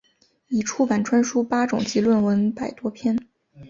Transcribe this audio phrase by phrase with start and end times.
[0.47, 3.15] 已出版专书八种及论文百多篇。